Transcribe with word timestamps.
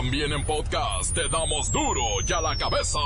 También 0.00 0.32
en 0.32 0.42
podcast 0.46 1.14
te 1.14 1.28
damos 1.28 1.70
duro 1.70 2.00
y 2.26 2.32
a 2.32 2.40
la 2.40 2.56
cabeza. 2.56 2.98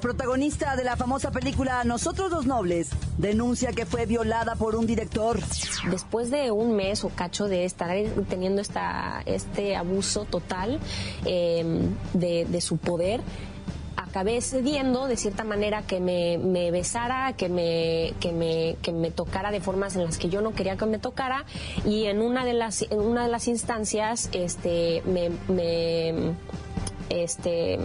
Protagonista 0.00 0.76
de 0.76 0.84
la 0.84 0.96
famosa 0.96 1.32
película 1.32 1.82
Nosotros 1.82 2.30
los 2.30 2.46
Nobles, 2.46 2.90
denuncia 3.18 3.72
que 3.72 3.86
fue 3.86 4.06
violada 4.06 4.54
por 4.54 4.76
un 4.76 4.86
director. 4.86 5.40
Después 5.90 6.30
de 6.30 6.52
un 6.52 6.76
mes 6.76 7.02
o 7.02 7.08
cacho 7.08 7.48
de 7.48 7.64
estar 7.64 7.90
teniendo 8.28 8.60
esta, 8.60 9.22
este 9.26 9.74
abuso 9.74 10.26
total 10.26 10.78
eh, 11.24 11.64
de, 12.12 12.60
su 12.60 12.76
poder, 12.76 13.20
acabé 13.96 14.40
cediendo 14.42 15.08
de 15.08 15.16
cierta 15.16 15.42
manera 15.42 15.82
que 15.82 15.98
me, 15.98 16.70
besara, 16.70 17.32
que 17.32 17.48
me, 17.48 18.14
que, 18.20 18.30
me, 18.30 18.76
que 18.80 18.92
me 18.92 19.10
tocara 19.10 19.50
de 19.50 19.60
formas 19.60 19.96
en 19.96 20.04
las 20.04 20.18
que 20.18 20.28
yo 20.28 20.40
no 20.40 20.52
quería 20.52 20.76
que 20.76 20.86
me 20.86 21.00
tocara 21.00 21.46
y 21.84 22.04
en 22.04 22.22
una 22.22 22.44
de 22.44 22.54
las, 22.54 22.82
en 22.82 23.00
una 23.00 23.24
de 23.24 23.28
las 23.28 23.48
instancias 23.48 24.30
este, 24.32 25.02
me, 25.04 25.30
me 25.48 26.32
este, 27.10 27.78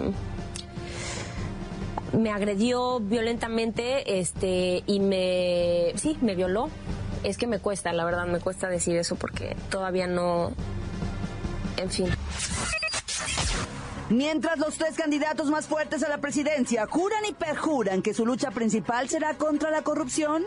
me 2.19 2.31
agredió 2.31 2.99
violentamente 2.99 4.19
este, 4.19 4.83
y 4.85 4.99
me, 4.99 5.93
sí, 5.95 6.17
me 6.21 6.35
violó. 6.35 6.69
Es 7.23 7.37
que 7.37 7.47
me 7.47 7.59
cuesta, 7.59 7.91
la 7.91 8.05
verdad, 8.05 8.27
me 8.27 8.39
cuesta 8.39 8.69
decir 8.69 8.95
eso 8.95 9.15
porque 9.15 9.55
todavía 9.69 10.07
no, 10.07 10.53
en 11.77 11.89
fin. 11.89 12.07
Mientras 14.09 14.57
los 14.57 14.75
tres 14.75 14.95
candidatos 14.95 15.52
más 15.52 15.67
fuertes 15.67 16.02
a 16.02 16.09
la 16.09 16.17
presidencia 16.17 16.88
juran 16.88 17.23
y 17.29 17.33
perjuran 17.33 18.02
que 18.02 18.16
su 18.16 18.25
lucha 18.25 18.49
principal 18.49 19.07
será 19.07 19.35
contra 19.35 19.69
la 19.69 19.83
corrupción, 19.83 20.44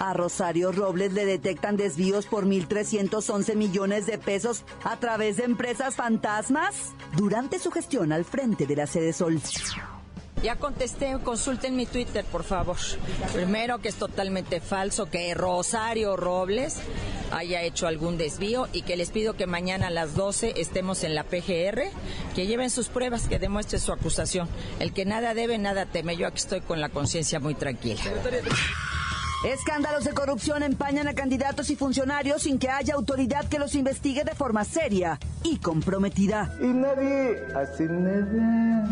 a 0.00 0.14
Rosario 0.14 0.72
Robles 0.72 1.12
le 1.12 1.24
detectan 1.24 1.76
desvíos 1.76 2.26
por 2.26 2.44
1.311 2.44 3.54
millones 3.54 4.06
de 4.06 4.18
pesos 4.18 4.64
a 4.82 4.96
través 4.96 5.36
de 5.36 5.44
empresas 5.44 5.94
fantasmas 5.94 6.92
durante 7.16 7.60
su 7.60 7.70
gestión 7.70 8.10
al 8.12 8.24
frente 8.24 8.66
de 8.66 8.76
la 8.76 8.88
sede 8.88 9.12
Sol. 9.12 9.40
Ya 10.44 10.56
contesté, 10.56 11.16
consulten 11.24 11.74
mi 11.74 11.86
Twitter, 11.86 12.22
por 12.22 12.44
favor. 12.44 12.76
Primero, 13.32 13.78
que 13.78 13.88
es 13.88 13.94
totalmente 13.94 14.60
falso 14.60 15.06
que 15.06 15.32
Rosario 15.32 16.18
Robles 16.18 16.76
haya 17.32 17.62
hecho 17.62 17.86
algún 17.86 18.18
desvío 18.18 18.68
y 18.70 18.82
que 18.82 18.98
les 18.98 19.10
pido 19.10 19.32
que 19.38 19.46
mañana 19.46 19.86
a 19.86 19.90
las 19.90 20.14
12 20.14 20.60
estemos 20.60 21.02
en 21.02 21.14
la 21.14 21.24
PGR, 21.24 21.84
que 22.34 22.46
lleven 22.46 22.68
sus 22.68 22.88
pruebas, 22.88 23.26
que 23.26 23.38
demuestre 23.38 23.78
su 23.78 23.90
acusación. 23.90 24.46
El 24.80 24.92
que 24.92 25.06
nada 25.06 25.32
debe, 25.32 25.56
nada 25.56 25.86
teme. 25.86 26.14
Yo 26.14 26.26
aquí 26.26 26.36
estoy 26.36 26.60
con 26.60 26.78
la 26.78 26.90
conciencia 26.90 27.40
muy 27.40 27.54
tranquila. 27.54 28.02
Escándalos 29.46 30.04
de 30.04 30.12
corrupción 30.12 30.62
empañan 30.62 31.08
a 31.08 31.14
candidatos 31.14 31.70
y 31.70 31.76
funcionarios 31.76 32.42
sin 32.42 32.58
que 32.58 32.68
haya 32.68 32.96
autoridad 32.96 33.48
que 33.48 33.58
los 33.58 33.74
investigue 33.74 34.24
de 34.24 34.34
forma 34.34 34.66
seria 34.66 35.18
y 35.42 35.56
comprometida. 35.56 36.54
Y 36.60 36.66
nadie 36.66 37.46
hace 37.54 37.84
nada. 37.84 38.90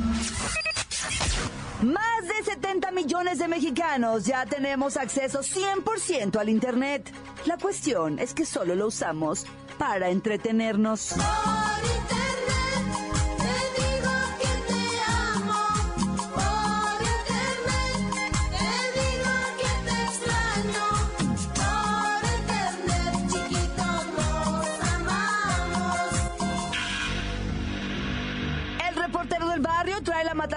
Más 1.82 2.28
de 2.28 2.44
70 2.44 2.92
millones 2.92 3.38
de 3.40 3.48
mexicanos 3.48 4.24
ya 4.24 4.46
tenemos 4.46 4.96
acceso 4.96 5.40
100% 5.40 6.36
al 6.36 6.48
Internet. 6.48 7.12
La 7.44 7.58
cuestión 7.58 8.20
es 8.20 8.34
que 8.34 8.44
solo 8.44 8.76
lo 8.76 8.86
usamos 8.86 9.46
para 9.78 10.08
entretenernos. 10.10 11.16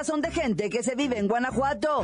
Matazón 0.06 0.22
de 0.22 0.32
gente 0.32 0.70
que 0.70 0.84
se 0.84 0.94
vive 0.94 1.18
en 1.18 1.28
Guanajuato. 1.28 2.04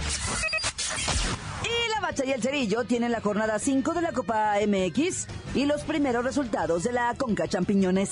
Y 1.63 1.89
la 1.93 2.01
Bacha 2.01 2.25
y 2.25 2.31
el 2.31 2.41
Cerillo 2.41 2.83
tienen 2.83 3.11
la 3.11 3.21
jornada 3.21 3.59
5 3.59 3.93
de 3.93 4.01
la 4.01 4.11
Copa 4.11 4.55
MX 4.65 5.27
y 5.53 5.65
los 5.65 5.83
primeros 5.83 6.23
resultados 6.23 6.83
de 6.83 6.93
la 6.93 7.13
Conca 7.15 7.47
Champiñones. 7.47 8.09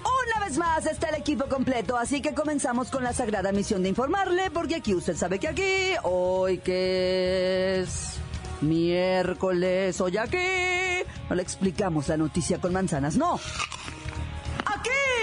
Una 0.00 0.44
vez 0.44 0.58
más 0.58 0.86
está 0.86 1.10
el 1.10 1.16
equipo 1.16 1.44
completo, 1.44 1.96
así 1.96 2.20
que 2.20 2.34
comenzamos 2.34 2.90
con 2.90 3.04
la 3.04 3.12
sagrada 3.12 3.52
misión 3.52 3.84
de 3.84 3.90
informarle, 3.90 4.50
porque 4.50 4.76
aquí 4.76 4.94
usted 4.94 5.16
sabe 5.16 5.38
que 5.38 5.48
aquí, 5.48 5.92
hoy 6.02 6.58
que 6.58 7.80
es 7.80 8.14
miércoles, 8.60 10.00
hoy 10.00 10.16
aquí, 10.16 11.06
no 11.28 11.36
le 11.36 11.42
explicamos 11.42 12.08
la 12.08 12.16
noticia 12.16 12.60
con 12.60 12.72
manzanas, 12.72 13.16
no. 13.16 13.38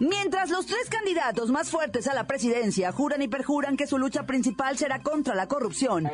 Mientras 0.00 0.50
los 0.50 0.66
tres 0.66 0.90
candidatos 0.90 1.50
más 1.50 1.70
fuertes 1.70 2.08
a 2.08 2.14
la 2.14 2.26
presidencia 2.26 2.90
juran 2.90 3.22
y 3.22 3.28
perjuran 3.28 3.76
que 3.76 3.86
su 3.86 3.98
lucha 3.98 4.26
principal 4.26 4.76
será 4.76 5.00
contra 5.00 5.34
la 5.34 5.46
corrupción, 5.46 6.10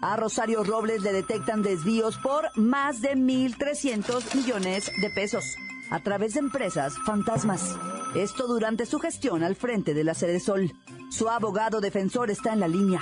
a 0.00 0.16
Rosario 0.16 0.62
Robles 0.62 1.02
le 1.02 1.12
detectan 1.12 1.62
desvíos 1.62 2.16
por 2.18 2.56
más 2.56 3.00
de 3.00 3.16
1.300 3.16 4.34
millones 4.36 4.92
de 5.00 5.10
pesos 5.10 5.44
a 5.90 5.98
través 6.00 6.34
de 6.34 6.40
empresas 6.40 6.94
fantasmas. 7.04 7.76
Esto 8.14 8.46
durante 8.46 8.86
su 8.86 9.00
gestión 9.00 9.42
al 9.42 9.56
frente 9.56 9.92
de 9.92 10.04
la 10.04 10.14
Sede 10.14 10.40
Sol. 10.40 10.72
Su 11.10 11.28
abogado 11.28 11.80
defensor 11.80 12.30
está 12.30 12.52
en 12.52 12.60
la 12.60 12.68
línea. 12.68 13.00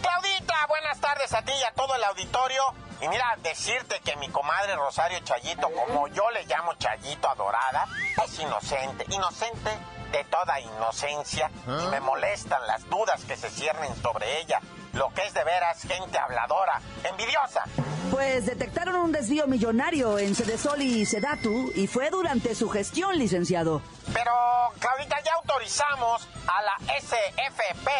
Claudita, 0.00 0.54
buenas 0.68 1.00
tardes 1.00 1.32
a 1.34 1.42
ti 1.42 1.52
y 1.60 1.64
a 1.64 1.74
todo 1.74 1.94
el 1.94 2.04
auditorio. 2.04 2.62
Y 3.00 3.08
mira, 3.08 3.36
decirte 3.42 4.00
que 4.04 4.16
mi 4.16 4.28
comadre 4.28 4.74
Rosario 4.76 5.18
Chayito, 5.20 5.68
como 5.70 6.08
yo 6.08 6.30
le 6.30 6.44
llamo 6.46 6.72
Chayito 6.74 7.28
Adorada, 7.28 7.86
es 8.24 8.38
inocente, 8.38 9.04
inocente 9.10 9.70
de 10.12 10.24
toda 10.24 10.60
inocencia. 10.60 11.50
Y 11.66 11.86
me 11.88 12.00
molestan 12.00 12.66
las 12.66 12.88
dudas 12.88 13.22
que 13.24 13.36
se 13.36 13.50
ciernen 13.50 13.94
sobre 14.02 14.40
ella. 14.40 14.60
Lo 14.94 15.12
que 15.12 15.26
es 15.26 15.34
de 15.34 15.44
veras 15.44 15.82
gente 15.82 16.16
habladora, 16.16 16.80
envidiosa. 17.04 17.64
Pues 18.10 18.46
detectaron 18.46 18.96
un 18.96 19.12
desvío 19.12 19.46
millonario 19.46 20.18
en 20.18 20.34
Sedesol 20.34 20.80
y 20.80 21.04
Sedatu 21.04 21.70
y 21.74 21.86
fue 21.86 22.08
durante 22.08 22.54
su 22.54 22.70
gestión, 22.70 23.18
licenciado. 23.18 23.82
Pero, 24.16 24.32
Claudita, 24.78 25.20
ya 25.20 25.34
autorizamos 25.34 26.26
a 26.46 26.62
la 26.62 26.76
SFP 26.98 27.90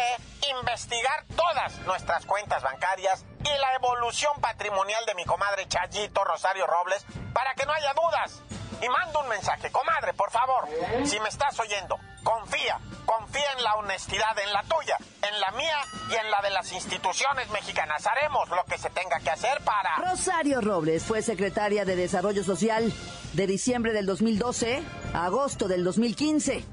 investigar 0.49 1.25
todas 1.35 1.77
nuestras 1.85 2.25
cuentas 2.25 2.63
bancarias 2.63 3.23
y 3.41 3.49
la 3.59 3.75
evolución 3.75 4.33
patrimonial 4.41 5.05
de 5.05 5.13
mi 5.13 5.25
comadre 5.25 5.67
Chayito 5.67 6.23
Rosario 6.23 6.65
Robles 6.65 7.05
para 7.33 7.53
que 7.53 7.67
no 7.67 7.71
haya 7.71 7.93
dudas. 7.93 8.41
Y 8.81 8.89
mando 8.89 9.19
un 9.19 9.27
mensaje, 9.27 9.71
comadre, 9.71 10.15
por 10.15 10.31
favor, 10.31 10.67
si 11.05 11.19
me 11.19 11.29
estás 11.29 11.59
oyendo, 11.59 11.99
confía, 12.23 12.79
confía 13.05 13.51
en 13.55 13.63
la 13.63 13.75
honestidad, 13.75 14.39
en 14.39 14.53
la 14.53 14.63
tuya, 14.63 14.97
en 15.21 15.39
la 15.39 15.51
mía 15.51 15.77
y 16.09 16.15
en 16.15 16.31
la 16.31 16.41
de 16.41 16.49
las 16.49 16.71
instituciones 16.71 17.47
mexicanas. 17.49 18.07
Haremos 18.07 18.49
lo 18.49 18.63
que 18.65 18.79
se 18.79 18.89
tenga 18.89 19.19
que 19.19 19.29
hacer 19.29 19.63
para... 19.63 19.97
Rosario 19.97 20.61
Robles 20.61 21.03
fue 21.03 21.21
secretaria 21.21 21.85
de 21.85 21.95
Desarrollo 21.95 22.43
Social 22.43 22.91
de 23.33 23.47
diciembre 23.47 23.93
del 23.93 24.05
2012 24.05 24.81
a 25.13 25.25
agosto 25.25 25.67
del 25.67 25.83
2015. 25.83 26.63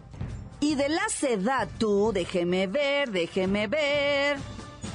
Y 0.60 0.74
de 0.76 0.88
la 0.88 1.08
Sedatu, 1.08 2.12
déjeme 2.12 2.66
ver, 2.66 3.10
déjeme 3.10 3.66
ver. 3.66 4.38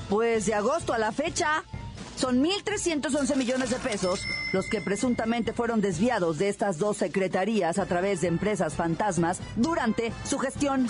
Pues 0.09 0.45
de 0.47 0.56
agosto 0.56 0.94
a 0.94 0.97
la 0.97 1.11
fecha, 1.11 1.63
son 2.15 2.44
1.311 2.44 3.35
millones 3.35 3.69
de 3.69 3.77
pesos 3.77 4.21
los 4.51 4.67
que 4.67 4.81
presuntamente 4.81 5.53
fueron 5.53 5.81
desviados 5.81 6.38
de 6.38 6.50
estas 6.50 6.77
dos 6.77 6.97
secretarías 6.97 7.77
a 7.77 7.85
través 7.85 8.21
de 8.21 8.27
empresas 8.27 8.75
fantasmas 8.75 9.39
durante 9.55 10.12
su 10.25 10.39
gestión. 10.39 10.88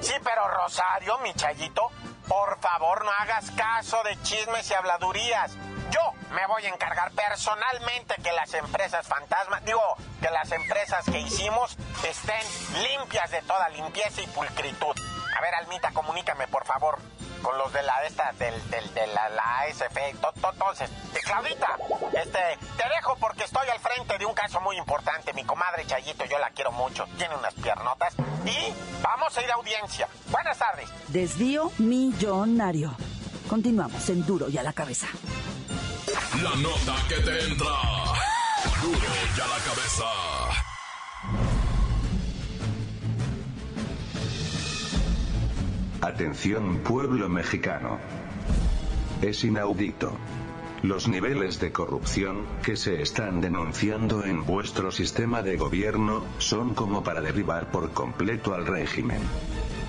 Sí, 0.00 0.12
pero 0.22 0.42
Rosario, 0.62 1.18
mi 1.22 1.32
Chayito, 1.34 1.82
por 2.28 2.58
favor 2.60 3.04
no 3.04 3.10
hagas 3.10 3.50
caso 3.52 4.02
de 4.02 4.20
chismes 4.22 4.70
y 4.70 4.74
habladurías. 4.74 5.52
Yo 5.90 6.00
me 6.32 6.46
voy 6.46 6.64
a 6.64 6.68
encargar 6.70 7.12
personalmente 7.12 8.14
que 8.22 8.32
las 8.32 8.52
empresas 8.54 9.06
fantasmas, 9.06 9.64
digo, 9.64 9.82
que 10.20 10.30
las 10.30 10.50
empresas 10.52 11.04
que 11.04 11.20
hicimos 11.20 11.76
estén 12.04 12.42
limpias 12.82 13.30
de 13.30 13.42
toda 13.42 13.68
limpieza 13.68 14.22
y 14.22 14.26
pulcritud. 14.28 14.94
A 15.36 15.40
ver, 15.40 15.54
Almita, 15.54 15.92
comunícame, 15.92 16.48
por 16.48 16.64
favor, 16.64 16.98
con 17.44 17.58
los 17.58 17.70
de 17.74 17.82
la 17.82 18.02
esta, 18.06 18.32
del, 18.38 18.54
del, 18.70 18.94
de 18.94 19.06
la, 19.08 19.28
la 19.28 19.60
ASF, 19.60 19.96
entonces, 20.08 20.90
Claudita, 21.22 21.76
este, 22.14 22.38
te 22.76 22.88
dejo 22.88 23.16
porque 23.20 23.44
estoy 23.44 23.68
al 23.68 23.78
frente 23.80 24.16
de 24.18 24.24
un 24.24 24.32
caso 24.32 24.60
muy 24.62 24.78
importante. 24.78 25.32
Mi 25.34 25.44
comadre 25.44 25.86
Chayito, 25.86 26.24
yo 26.24 26.38
la 26.38 26.50
quiero 26.50 26.72
mucho, 26.72 27.06
tiene 27.18 27.36
unas 27.36 27.52
piernotas 27.54 28.14
y 28.46 28.72
vamos 29.02 29.36
a 29.36 29.42
ir 29.42 29.50
a 29.50 29.54
audiencia. 29.54 30.08
Buenas 30.30 30.56
tardes. 30.58 30.88
Desvío 31.08 31.70
millonario. 31.78 32.96
Continuamos 33.48 34.08
en 34.08 34.24
Duro 34.24 34.48
y 34.48 34.56
a 34.56 34.62
la 34.62 34.72
cabeza. 34.72 35.06
La 36.42 36.56
nota 36.56 36.96
que 37.08 37.16
te 37.16 37.44
entra. 37.44 37.74
Duro 38.82 39.08
y 39.36 39.40
a 39.40 39.46
la 39.46 39.58
cabeza. 39.58 40.63
Atención 46.04 46.80
pueblo 46.80 47.30
mexicano. 47.30 47.98
Es 49.22 49.42
inaudito. 49.42 50.12
Los 50.82 51.08
niveles 51.08 51.60
de 51.60 51.72
corrupción 51.72 52.44
que 52.62 52.76
se 52.76 53.00
están 53.00 53.40
denunciando 53.40 54.22
en 54.22 54.44
vuestro 54.44 54.92
sistema 54.92 55.40
de 55.40 55.56
gobierno 55.56 56.22
son 56.36 56.74
como 56.74 57.02
para 57.02 57.22
derribar 57.22 57.70
por 57.70 57.92
completo 57.92 58.52
al 58.52 58.66
régimen. 58.66 59.22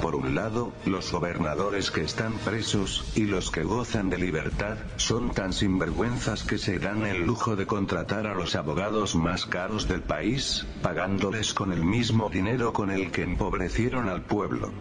Por 0.02 0.16
un 0.16 0.36
lado, 0.36 0.72
los 0.86 1.12
gobernadores 1.12 1.92
que 1.92 2.06
están 2.06 2.32
presos, 2.46 3.12
y 3.16 3.26
los 3.26 3.52
que 3.52 3.64
gozan 3.64 4.10
de 4.10 4.18
libertad, 4.18 4.78
son 4.96 5.32
tan 5.32 5.52
sinvergüenzas 5.52 6.46
que 6.46 6.58
se 6.58 6.80
dan 6.80 7.06
el 7.06 7.26
lujo 7.26 7.58
de 7.58 7.68
contratar 7.68 8.26
a 8.26 8.36
los 8.36 8.56
abogados 8.56 9.18
más 9.18 9.46
caros 9.46 9.90
del 9.90 10.02
país, 10.02 10.66
pagándoles 10.82 11.54
con 11.54 11.74
el 11.74 11.84
mismo 11.84 12.30
dinero 12.30 12.72
con 12.72 12.90
el 12.90 13.12
que 13.12 13.24
empobrecieron 13.24 14.08
al 14.08 14.22
pueblo. 14.22 14.72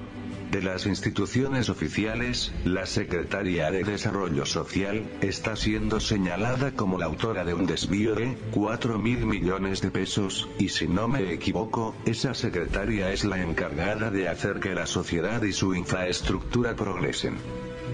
De 0.54 0.62
las 0.62 0.86
instituciones 0.86 1.68
oficiales, 1.68 2.52
la 2.64 2.86
Secretaría 2.86 3.72
de 3.72 3.82
Desarrollo 3.82 4.46
Social 4.46 5.04
está 5.20 5.56
siendo 5.56 5.98
señalada 5.98 6.70
como 6.76 6.96
la 6.96 7.06
autora 7.06 7.44
de 7.44 7.54
un 7.54 7.66
desvío 7.66 8.14
de 8.14 8.38
4 8.52 8.96
mil 9.00 9.26
millones 9.26 9.80
de 9.80 9.90
pesos, 9.90 10.48
y 10.56 10.68
si 10.68 10.86
no 10.86 11.08
me 11.08 11.32
equivoco, 11.32 11.96
esa 12.06 12.34
secretaria 12.34 13.10
es 13.10 13.24
la 13.24 13.42
encargada 13.42 14.12
de 14.12 14.28
hacer 14.28 14.60
que 14.60 14.76
la 14.76 14.86
sociedad 14.86 15.42
y 15.42 15.52
su 15.52 15.74
infraestructura 15.74 16.76
progresen. 16.76 17.34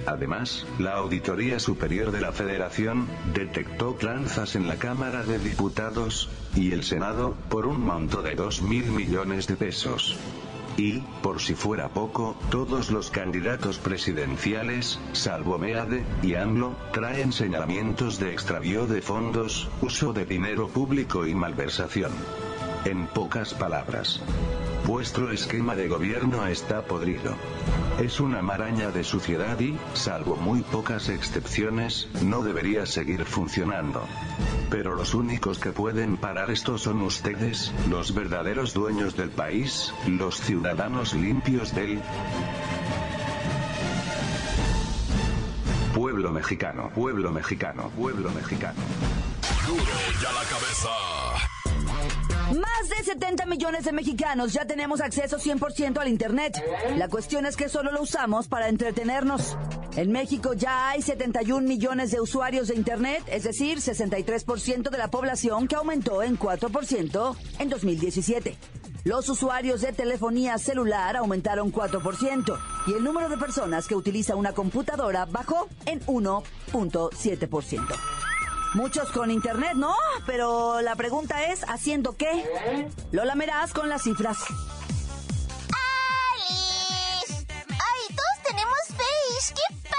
Además, 0.05 0.67
la 0.79 0.97
Auditoría 0.97 1.61
Superior 1.61 2.13
de 2.13 2.21
la 2.21 2.33
Federación 2.33 3.09
detectó 3.33 3.95
tranzas 3.95 4.55
en 4.55 4.69
la 4.69 4.77
Cámara 4.77 5.23
de 5.23 5.39
Diputados 5.39 6.29
y 6.55 6.73
el 6.73 6.85
Senado 6.85 7.35
por 7.49 7.65
un 7.65 7.81
monto 7.81 8.21
de 8.21 8.35
2 8.35 8.61
mil 8.61 8.85
millones 8.85 9.47
de 9.47 9.57
pesos. 9.57 10.19
Y, 10.81 11.03
por 11.23 11.43
si 11.43 11.55
fuera 11.55 11.91
poco, 11.91 12.35
todos 12.49 12.91
los 12.91 13.11
candidatos 13.11 13.77
presidenciales, 13.77 14.99
salvo 15.13 15.59
Meade 15.59 16.07
y 16.23 16.37
AMLO, 16.37 16.75
traen 16.91 17.35
señalamientos 17.35 18.19
de 18.19 18.33
extravío 18.33 18.87
de 18.87 19.03
fondos, 19.03 19.69
uso 19.83 20.15
de 20.15 20.25
dinero 20.25 20.69
público 20.69 21.27
y 21.27 21.35
malversación. 21.35 22.13
En 22.87 23.07
pocas 23.09 23.53
palabras, 23.53 24.23
vuestro 24.87 25.31
esquema 25.31 25.75
de 25.75 25.89
gobierno 25.89 26.47
está 26.47 26.83
podrido. 26.83 27.35
Es 28.01 28.21
una 28.21 28.43
maraña 28.43 28.91
de 28.91 29.05
suciedad 29.05 29.59
y, 29.61 29.77
salvo 29.95 30.37
muy 30.37 30.63
pocas 30.63 31.09
excepciones, 31.09 32.09
no 32.23 32.43
debería 32.43 32.87
seguir 32.87 33.25
funcionando. 33.25 34.07
Pero 34.71 34.95
los 34.95 35.15
únicos 35.15 35.59
que 35.59 35.73
pueden 35.73 36.17
parar 36.17 36.51
esto 36.51 36.79
son 36.79 37.03
ustedes, 37.03 37.73
los 37.89 38.15
verdaderos 38.15 38.73
dueños 38.73 39.17
del 39.17 39.31
país, 39.31 39.93
los 40.07 40.41
ciudadanos 40.41 41.15
limpios 41.15 41.75
del 41.75 42.01
pueblo 45.95 46.31
mexicano, 46.31 46.91
pueblo 46.95 47.31
mexicano, 47.31 47.91
pueblo 47.91 48.31
mexicano. 48.31 48.81
Duro 49.67 49.83
y 49.83 50.25
a 50.25 50.33
la 50.33 50.45
cabeza. 50.49 51.60
Más 52.51 52.89
de 52.89 53.05
70 53.05 53.47
millones 53.47 53.85
de 53.85 53.93
mexicanos 53.93 54.53
ya 54.53 54.65
tenemos 54.65 55.01
acceso 55.01 55.39
100% 55.39 55.99
al 55.99 56.09
Internet. 56.09 56.61
La 56.97 57.09
cuestión 57.09 57.47
es 57.47 57.57
que 57.57 57.69
solo 57.69 57.93
lo 57.93 58.03
usamos 58.03 58.49
para 58.49 58.69
entretenernos. 58.69 59.57
En 59.97 60.11
México 60.11 60.53
ya 60.55 60.89
hay 60.89 61.01
71 61.01 61.67
millones 61.67 62.11
de 62.11 62.21
usuarios 62.21 62.69
de 62.69 62.75
Internet, 62.75 63.23
es 63.29 63.45
decir, 63.45 63.79
63% 63.79 64.91
de 64.91 64.99
la 64.99 65.09
población 65.09 65.69
que 65.69 65.77
aumentó 65.77 66.23
en 66.23 66.39
4% 66.39 67.37
en 67.61 67.69
2017. 67.69 68.57
Los 69.05 69.29
usuarios 69.29 69.81
de 69.81 69.93
telefonía 69.93 70.59
celular 70.59 71.17
aumentaron 71.17 71.73
4% 71.73 72.59
y 72.89 72.95
el 72.95 73.05
número 73.05 73.29
de 73.29 73.39
personas 73.39 73.87
que 73.87 73.95
utiliza 73.95 74.35
una 74.35 74.53
computadora 74.53 75.25
bajó 75.25 75.69
en 75.87 76.01
1.7%. 76.01 78.20
Muchos 78.75 79.11
con 79.11 79.31
internet, 79.33 79.73
¿no? 79.75 79.95
Pero 80.27 80.81
la 80.81 80.95
pregunta 80.95 81.45
es, 81.47 81.65
¿haciendo 81.69 82.17
qué? 82.17 82.47
Lo 83.11 83.25
lamerás 83.25 83.73
con 83.73 83.89
las 83.89 84.03
cifras. 84.03 84.39
¡Alice! 86.39 87.47
¡Ay, 87.49 88.15
todos 88.15 88.43
tenemos 88.47 88.79
Face! 88.89 89.55
¡Qué 89.55 89.75
padre! 89.83 89.97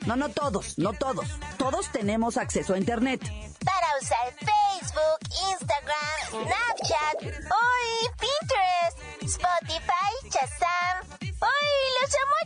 No, 0.06 0.16
no 0.16 0.28
todos, 0.30 0.78
no 0.78 0.92
todos. 0.92 1.26
Todos 1.58 1.90
tenemos 1.92 2.36
acceso 2.36 2.74
a 2.74 2.78
internet. 2.78 3.20
Para 3.64 3.86
usar 4.00 4.34
Facebook, 4.38 5.20
Instagram, 5.50 6.18
Snapchat, 6.30 7.22
uy, 7.22 8.10
Pinterest, 8.18 8.98
Spotify, 9.22 10.12
Shazam. 10.24 11.06
¡Uy, 11.20 11.68
los 12.00 12.14
amo! 12.14 12.41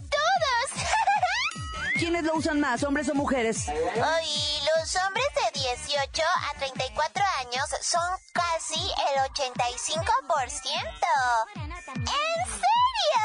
¿Quiénes 1.99 2.25
lo 2.25 2.35
usan 2.35 2.61
más, 2.61 2.83
hombres 2.83 3.09
o 3.09 3.15
mujeres? 3.15 3.69
Uy, 3.69 3.75
los 4.77 4.97
hombres 4.97 5.27
de 5.35 5.61
18 5.61 6.23
a 6.23 6.59
34 6.59 7.25
años 7.41 7.65
son 7.81 8.03
casi 8.33 8.81
el 8.81 9.17
85%. 9.33 10.05
¿En 11.57 11.73
serio? 12.53 13.25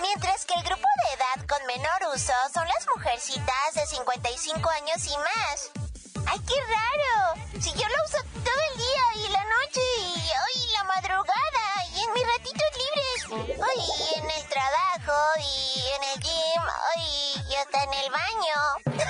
Mientras 0.00 0.46
que 0.46 0.54
el 0.54 0.62
grupo 0.62 0.88
de 1.02 1.14
edad 1.16 1.46
con 1.46 1.66
menor 1.66 2.14
uso 2.14 2.32
son 2.54 2.66
las 2.66 2.86
mujercitas 2.94 3.74
de 3.74 3.86
55 3.86 4.70
años 4.70 5.04
y 5.06 5.16
más. 5.18 5.70
¡Ay, 6.28 6.40
qué 6.48 6.54
raro! 6.54 7.42
Si 7.60 7.72
yo 7.72 7.86
lo 7.86 8.04
uso 8.06 8.18
todo 8.42 8.60
el 8.72 8.78
día 8.78 9.26
y 9.26 9.28
la 9.32 9.44
noche 9.44 9.80
y 9.98 10.30
hoy 10.32 10.72
la 10.72 10.84
madrugada 10.84 11.84
y 11.94 12.00
en 12.00 12.12
mis 12.14 12.26
ratitos 12.26 12.72
libres. 12.80 13.58
Hoy 13.58 13.84
en 14.16 14.30
el 14.30 14.48
trabajo 14.48 15.40
y 15.40 15.80
en 15.94 16.04
el 16.14 16.20
gym. 16.20 16.62
Hoy 16.96 17.35
hasta 17.58 17.82
en 17.82 17.92
el 17.94 18.10
baño. 18.10 19.06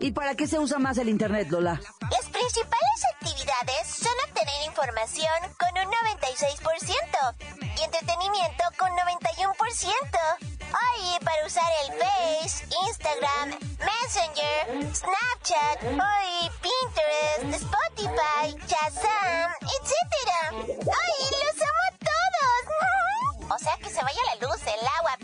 ¿Y 0.00 0.10
para 0.10 0.34
qué 0.34 0.48
se 0.48 0.58
usa 0.58 0.78
más 0.78 0.98
el 0.98 1.08
internet, 1.08 1.48
Lola? 1.50 1.80
Las 2.10 2.26
principales 2.30 3.04
actividades 3.14 3.86
son 3.86 4.12
obtener 4.28 4.66
información 4.66 5.40
con 5.58 5.70
un 5.78 5.92
96% 5.92 7.34
y 7.78 7.82
entretenimiento 7.84 8.64
con 8.78 8.90
91%. 8.90 10.52
Ay, 10.74 11.18
para 11.24 11.46
usar 11.46 11.70
el 11.84 11.92
Face, 11.98 12.66
Instagram, 12.88 13.50
Messenger, 13.78 14.94
Snapchat, 14.94 15.84
ay, 16.00 16.50
Pinterest, 16.62 17.62
Spotify, 17.62 18.56
Shazam, 18.66 19.52
etc. 19.62 20.32
¡Ay, 20.50 21.14
los 21.30 21.62
amo 21.62 21.86
todos! 22.00 23.48
O 23.54 23.58
sea 23.58 23.76
que 23.76 23.90
se 23.90 24.02
vaya 24.02 24.18
la 24.34 24.46
luz, 24.46 24.62
el 24.62 24.86
agua, 24.98 25.14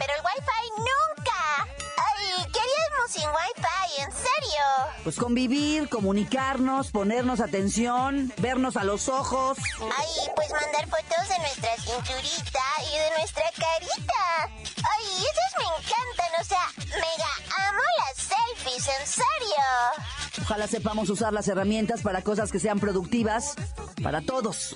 sin 3.08 3.22
Wi-Fi? 3.22 4.02
¿En 4.02 4.12
serio? 4.12 4.64
Pues 5.02 5.16
convivir, 5.16 5.88
comunicarnos, 5.88 6.90
ponernos 6.90 7.40
atención, 7.40 8.32
vernos 8.38 8.76
a 8.76 8.84
los 8.84 9.08
ojos. 9.08 9.58
Ay, 9.80 10.30
pues 10.36 10.50
mandar 10.50 10.86
fotos 10.88 11.28
de 11.28 11.38
nuestra 11.38 11.76
cinturita 11.76 12.60
y 12.86 12.98
de 12.98 13.10
nuestra 13.18 13.44
carita. 13.52 14.22
Ay, 14.44 15.06
esas 15.16 15.52
me 15.58 15.64
encantan, 15.64 16.40
o 16.40 16.44
sea, 16.44 16.66
mega 16.96 17.68
amo 17.68 17.82
las 17.98 18.16
selfies, 18.16 18.88
en 19.00 19.06
serio. 19.06 20.42
Ojalá 20.42 20.66
sepamos 20.66 21.10
usar 21.10 21.32
las 21.32 21.48
herramientas 21.48 22.02
para 22.02 22.22
cosas 22.22 22.52
que 22.52 22.60
sean 22.60 22.78
productivas 22.78 23.54
para 24.02 24.20
todos. 24.20 24.74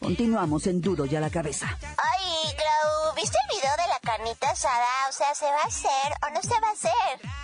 Continuamos 0.00 0.66
en 0.66 0.80
Duro 0.80 1.06
y 1.06 1.16
a 1.16 1.20
la 1.20 1.30
cabeza. 1.30 1.78
Ay, 1.80 2.54
Clau, 2.56 3.14
¿viste 3.14 3.38
el 3.48 3.56
video 3.56 3.72
de 3.76 3.88
la 3.88 4.00
carnita 4.00 4.50
asada? 4.50 5.08
O 5.08 5.12
sea, 5.12 5.34
¿se 5.34 5.46
va 5.46 5.62
a 5.62 5.66
hacer 5.66 6.12
o 6.22 6.30
no 6.30 6.42
se 6.42 6.60
va 6.60 6.68
a 6.68 6.72
hacer? 6.72 7.43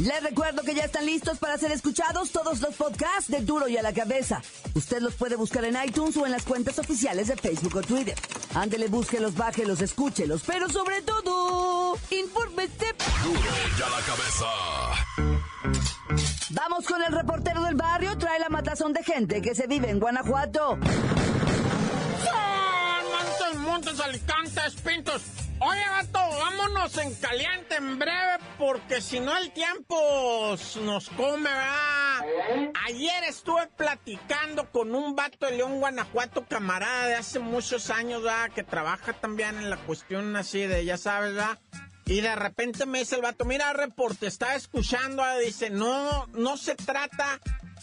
Les 0.00 0.22
recuerdo 0.22 0.62
que 0.62 0.74
ya 0.74 0.84
están 0.84 1.06
listos 1.06 1.38
para 1.38 1.56
ser 1.56 1.70
escuchados 1.70 2.30
todos 2.30 2.60
los 2.60 2.74
podcasts 2.74 3.30
de 3.30 3.40
Duro 3.40 3.68
y 3.68 3.76
a 3.76 3.82
la 3.82 3.92
cabeza. 3.92 4.42
Usted 4.74 5.00
los 5.00 5.14
puede 5.14 5.36
buscar 5.36 5.64
en 5.64 5.76
iTunes 5.82 6.16
o 6.16 6.26
en 6.26 6.32
las 6.32 6.44
cuentas 6.44 6.78
oficiales 6.78 7.28
de 7.28 7.36
Facebook 7.36 7.76
o 7.76 7.82
Twitter. 7.82 8.14
Ándele, 8.54 8.88
búsquelos, 8.88 9.34
bájelos, 9.36 9.80
escúchelos, 9.80 10.42
pero 10.46 10.68
sobre 10.68 11.02
todo, 11.02 11.96
infórmese. 12.10 12.94
Duro 13.22 13.40
y 13.78 13.82
a 13.82 13.88
la 13.88 14.00
cabeza. 14.04 14.46
Vamos 16.50 16.86
con 16.86 17.02
el 17.02 17.12
reportero 17.12 17.62
del 17.62 17.74
barrio, 17.74 18.18
trae 18.18 18.38
la 18.40 18.48
matazón 18.48 18.92
de 18.92 19.02
gente 19.04 19.40
que 19.42 19.54
se 19.54 19.66
vive 19.66 19.90
en 19.90 20.00
Guanajuato. 20.00 20.78
Montes, 23.56 24.00
alicantes, 24.00 24.74
pintos. 24.76 25.22
Oye, 25.60 25.82
gato, 25.88 26.18
vámonos 26.18 26.98
en 26.98 27.14
caliente 27.14 27.76
en 27.76 27.98
breve 27.98 28.38
porque 28.58 29.00
si 29.00 29.20
no 29.20 29.36
el 29.36 29.52
tiempo 29.52 30.56
nos 30.82 31.08
come, 31.10 31.48
¿verdad? 31.48 32.24
Ayer 32.86 33.24
estuve 33.24 33.66
platicando 33.68 34.70
con 34.70 34.94
un 34.94 35.14
vato 35.14 35.46
de 35.46 35.56
León, 35.56 35.78
Guanajuato, 35.78 36.44
camarada 36.46 37.06
de 37.06 37.14
hace 37.14 37.38
muchos 37.38 37.90
años, 37.90 38.22
¿verdad? 38.22 38.50
Que 38.50 38.64
trabaja 38.64 39.12
también 39.14 39.56
en 39.56 39.70
la 39.70 39.76
cuestión 39.76 40.34
así 40.36 40.66
de, 40.66 40.84
ya 40.84 40.98
sabes, 40.98 41.34
¿verdad? 41.34 41.58
Y 42.06 42.20
de 42.20 42.34
repente 42.34 42.84
me 42.84 42.98
dice 42.98 43.16
el 43.16 43.22
vato, 43.22 43.44
mira, 43.44 43.72
reporte, 43.72 44.26
está 44.26 44.56
escuchando, 44.56 45.22
¿verdad? 45.22 45.40
dice, 45.40 45.70
no, 45.70 46.26
no 46.34 46.56
se 46.56 46.74
trata 46.74 47.40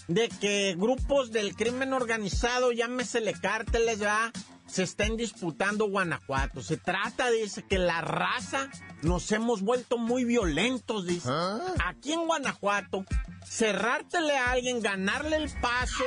de 0.07 0.29
que 0.29 0.75
grupos 0.77 1.31
del 1.31 1.55
crimen 1.55 1.93
organizado, 1.93 2.71
llámesele 2.71 3.33
cárteles, 3.33 3.99
¿verdad? 3.99 4.31
Se 4.71 4.83
estén 4.83 5.17
disputando 5.17 5.89
Guanajuato. 5.89 6.61
Se 6.61 6.77
trata, 6.77 7.29
dice, 7.29 7.63
que 7.63 7.77
la 7.77 7.99
raza 7.99 8.69
nos 9.01 9.31
hemos 9.31 9.61
vuelto 9.61 9.97
muy 9.97 10.23
violentos, 10.23 11.05
dice. 11.05 11.29
Aquí 11.85 12.13
en 12.13 12.25
Guanajuato, 12.25 13.05
cerrártele 13.45 14.37
a 14.37 14.51
alguien, 14.51 14.81
ganarle 14.81 15.37
el 15.37 15.49
paso, 15.59 16.03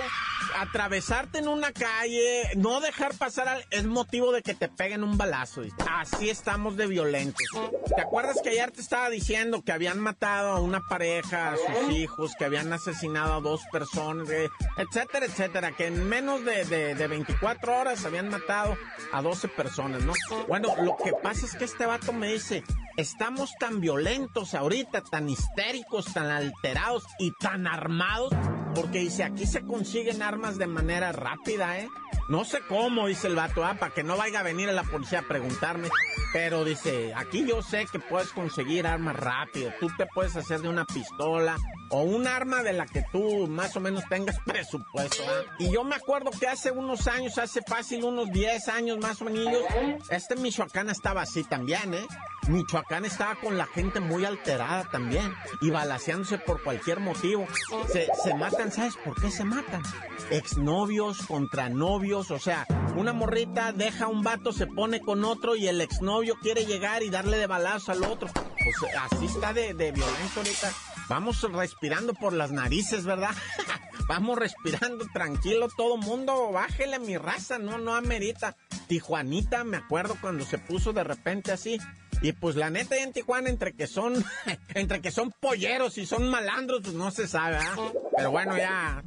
atravesarte 0.59 1.39
en 1.39 1.49
una 1.49 1.73
calle, 1.73 2.43
no 2.57 2.81
dejar 2.81 3.15
pasar 3.15 3.49
al, 3.49 3.65
es 3.71 3.85
motivo 3.85 4.33
de 4.33 4.43
que 4.43 4.55
te 4.55 4.69
peguen 4.69 5.03
un 5.05 5.17
balazo. 5.17 5.63
dice. 5.63 5.77
Así 5.91 6.31
estamos 6.31 6.77
de 6.77 6.87
violentos. 6.87 7.47
¿Te 7.95 8.01
acuerdas 8.01 8.37
que 8.43 8.51
ayer 8.51 8.71
te 8.71 8.81
estaba 8.81 9.11
diciendo 9.11 9.63
que 9.63 9.73
habían 9.73 10.01
matado 10.01 10.53
a 10.53 10.61
una 10.61 10.81
pareja, 10.89 11.53
a 11.53 11.57
sus 11.57 11.93
hijos, 11.93 12.33
que 12.39 12.45
habían 12.45 12.73
asesinado 12.73 13.35
a 13.35 13.41
dos 13.41 13.63
personas, 13.73 14.29
eh, 14.31 14.49
etcétera, 14.77 15.27
etcétera? 15.27 15.73
Que 15.73 15.87
en 15.87 16.09
menos 16.09 16.45
de, 16.45 16.65
de, 16.65 16.95
de 16.95 17.07
24 17.07 17.77
horas 17.77 18.05
habían 18.05 18.29
matado 18.29 18.77
a 19.13 19.23
12 19.23 19.49
personas, 19.49 20.03
¿no? 20.03 20.13
Bueno, 20.49 20.75
lo 20.83 20.97
que 20.97 21.13
pasa 21.23 21.47
es 21.47 21.55
que 21.55 21.65
este 21.65 21.87
vato 21.87 22.13
me 22.13 22.33
dice, 22.33 22.65
estamos 22.97 23.53
tan 23.59 23.81
violentos 23.81 24.55
ahorita, 24.55 25.03
tan 25.03 25.29
histéricos, 25.29 26.13
tan 26.13 26.31
alterados 26.31 27.05
y 27.19 27.33
tan 27.33 27.67
armados, 27.67 28.33
porque 28.75 29.01
dice, 29.01 29.25
aquí 29.25 29.47
se 29.47 29.63
consiguen 29.63 30.23
armas 30.23 30.59
de 30.59 30.67
manera 30.67 31.13
rápida, 31.13 31.79
¿eh? 31.79 31.89
No 32.29 32.45
sé 32.45 32.61
cómo, 32.67 33.07
dice 33.07 33.27
el 33.27 33.35
vato, 33.35 33.65
ah, 33.65 33.77
para 33.79 33.93
que 33.93 34.03
no 34.03 34.17
vaya 34.17 34.41
a 34.41 34.43
venir 34.43 34.69
a 34.71 34.73
la 34.73 34.83
policía 34.85 35.21
a 35.21 35.29
preguntarme. 35.29 35.89
Pero 36.33 36.65
dice, 36.65 37.13
aquí 37.15 37.47
yo 37.47 37.61
sé 37.61 37.87
que 37.93 37.99
puedes 37.99 38.31
conseguir 38.31 38.87
armas 38.87 39.15
rápido. 39.15 39.71
Tú 39.79 39.89
te 39.99 40.07
puedes 40.07 40.35
hacer 40.35 40.63
de 40.63 40.69
una 40.69 40.87
pistola 40.87 41.57
o 41.95 42.03
un 42.03 42.27
arma 42.27 42.65
de 42.65 42.73
la 42.73 42.87
que 42.87 43.05
tú 43.13 43.47
más 43.47 43.77
o 43.77 43.81
menos 43.81 44.03
tengas 44.09 44.41
presupuesto. 44.41 45.23
¿ah? 45.29 45.55
Y 45.61 45.73
yo 45.73 45.85
me 45.85 45.95
acuerdo 45.95 46.33
que 46.33 46.49
hace 46.49 46.73
unos 46.73 47.07
años, 47.07 47.39
hace 47.39 47.63
fácil 47.63 48.03
unos 48.03 48.33
10 48.33 48.69
años 48.69 48.99
más 48.99 49.23
o 49.23 49.27
menos, 49.27 49.63
este 50.11 50.35
Michoacán 50.35 50.91
estaba 50.91 51.23
así 51.23 51.45
también, 51.45 51.95
¿eh? 51.95 52.05
Michoacán 52.49 53.05
estaba 53.05 53.37
con 53.37 53.57
la 53.57 53.67
gente 53.67 54.01
muy 54.01 54.25
alterada 54.25 54.91
también 54.91 55.33
y 55.61 55.71
balaseándose 55.71 56.39
por 56.39 56.65
cualquier 56.65 56.99
motivo. 56.99 57.47
Se, 57.87 58.09
se 58.25 58.35
matan, 58.35 58.73
¿sabes 58.73 58.97
por 58.97 59.15
qué 59.21 59.31
se 59.31 59.45
matan? 59.45 59.83
Exnovios 60.31 61.25
contra 61.27 61.69
novios, 61.69 62.33
o 62.33 62.41
sea, 62.41 62.67
una 62.97 63.13
morrita 63.13 63.73
deja 63.73 64.07
a 64.07 64.09
un 64.09 64.25
vato, 64.25 64.53
se 64.53 64.67
pone 64.67 65.01
con 65.01 65.25
otro 65.25 65.55
y 65.55 65.69
el 65.69 65.81
exnovio 65.81 66.35
quiere 66.43 66.67
llegar 66.67 67.05
y 67.05 67.11
darle 67.11 67.39
de 67.39 67.47
balazo 67.47 67.93
al 67.93 68.03
otro. 68.03 68.29
Pues 68.35 68.95
así 69.01 69.27
está 69.27 69.53
de, 69.53 69.75
de 69.75 69.93
violento 69.93 70.41
ahorita. 70.41 70.73
Vamos 71.09 71.43
respirando 71.43 72.15
por 72.15 72.33
las 72.33 72.51
narices, 72.51 73.05
¿verdad? 73.05 73.35
Vamos 74.09 74.39
respirando 74.39 75.07
tranquilo 75.13 75.69
todo 75.77 75.97
mundo. 75.97 76.53
Bájele 76.53 76.99
mi 76.99 77.17
raza, 77.17 77.59
no, 77.59 77.79
no 77.79 77.95
amerita. 77.95 78.57
Tijuanita, 78.87 79.65
me 79.65 79.77
acuerdo 79.77 80.17
cuando 80.21 80.45
se 80.45 80.59
puso 80.59 80.93
de 80.93 81.05
repente 81.05 81.53
así. 81.53 81.79
Y 82.23 82.33
pues 82.33 82.57
la 82.57 82.71
neta 82.71 82.97
en 82.97 83.13
Tijuana, 83.13 83.51
entre 83.51 83.75
que 83.75 83.87
son, 83.87 84.25
entre 84.75 85.01
que 85.01 85.11
son 85.11 85.33
polleros 85.41 85.99
y 85.99 86.07
son 86.07 86.29
malandros, 86.29 86.81
pues 86.83 86.95
no 86.95 87.11
se 87.11 87.29
sabe, 87.29 87.57
¿ah? 87.57 87.77
Pero 88.17 88.31
bueno, 88.31 88.57
ya. 88.57 89.03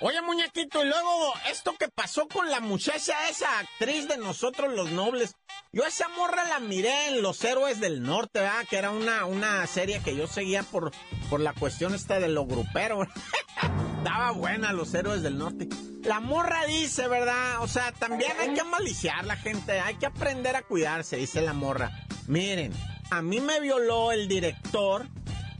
Oye, 0.00 0.22
muñequito, 0.22 0.82
y 0.82 0.88
luego 0.88 1.34
esto 1.50 1.74
que 1.78 1.88
pasó 1.88 2.28
con 2.28 2.50
la 2.50 2.60
muchacha, 2.60 3.28
esa 3.28 3.58
actriz 3.58 4.08
de 4.08 4.16
nosotros 4.16 4.72
los 4.74 4.90
nobles. 4.92 5.34
Yo 5.72 5.84
esa 5.84 6.08
morra 6.08 6.42
la 6.48 6.58
miré 6.58 7.06
en 7.06 7.22
Los 7.22 7.44
Héroes 7.44 7.78
del 7.78 8.02
Norte, 8.02 8.40
¿verdad? 8.40 8.66
Que 8.68 8.76
era 8.76 8.90
una, 8.90 9.24
una 9.24 9.64
serie 9.68 10.00
que 10.04 10.16
yo 10.16 10.26
seguía 10.26 10.64
por, 10.64 10.90
por 11.28 11.38
la 11.38 11.52
cuestión 11.52 11.94
esta 11.94 12.18
de 12.18 12.28
lo 12.28 12.44
grupero. 12.44 13.06
Daba 14.04 14.32
buena 14.32 14.72
Los 14.72 14.92
Héroes 14.94 15.22
del 15.22 15.38
Norte. 15.38 15.68
La 16.02 16.18
morra 16.18 16.66
dice, 16.66 17.06
¿verdad? 17.06 17.62
O 17.62 17.68
sea, 17.68 17.92
también 17.92 18.32
hay 18.40 18.52
que 18.52 18.64
maliciar 18.64 19.24
la 19.24 19.36
gente, 19.36 19.78
hay 19.78 19.94
que 19.94 20.06
aprender 20.06 20.56
a 20.56 20.62
cuidarse, 20.62 21.18
dice 21.18 21.40
la 21.40 21.52
morra. 21.52 22.04
Miren, 22.26 22.72
a 23.12 23.22
mí 23.22 23.38
me 23.38 23.60
violó 23.60 24.10
el 24.10 24.26
director 24.26 25.06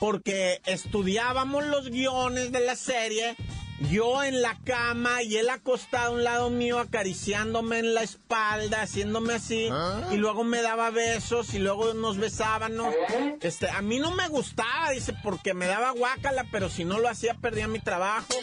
porque 0.00 0.60
estudiábamos 0.66 1.66
los 1.66 1.88
guiones 1.88 2.50
de 2.50 2.60
la 2.66 2.74
serie 2.74 3.36
yo 3.88 4.22
en 4.22 4.42
la 4.42 4.58
cama 4.64 5.22
y 5.22 5.36
él 5.36 5.48
acostado 5.48 6.12
a 6.12 6.14
un 6.14 6.24
lado 6.24 6.50
mío 6.50 6.78
acariciándome 6.78 7.78
en 7.78 7.94
la 7.94 8.02
espalda, 8.02 8.82
haciéndome 8.82 9.34
así, 9.34 9.68
y 10.10 10.16
luego 10.16 10.44
me 10.44 10.60
daba 10.60 10.90
besos 10.90 11.54
y 11.54 11.58
luego 11.58 11.94
nos 11.94 12.18
besábamos. 12.18 12.94
Este, 13.40 13.70
a 13.70 13.80
mí 13.80 13.98
no 13.98 14.10
me 14.10 14.28
gustaba, 14.28 14.90
dice, 14.90 15.14
porque 15.22 15.54
me 15.54 15.66
daba 15.66 15.92
guácala, 15.92 16.46
pero 16.50 16.68
si 16.68 16.84
no 16.84 16.98
lo 16.98 17.08
hacía 17.08 17.34
perdía 17.34 17.68
mi 17.68 17.78
trabajo. 17.78 18.34